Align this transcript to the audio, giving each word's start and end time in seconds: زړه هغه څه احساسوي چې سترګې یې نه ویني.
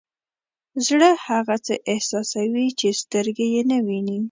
زړه 0.85 1.09
هغه 1.27 1.55
څه 1.65 1.73
احساسوي 1.93 2.67
چې 2.79 2.87
سترګې 3.01 3.47
یې 3.53 3.61
نه 3.71 3.77
ویني. 3.85 4.19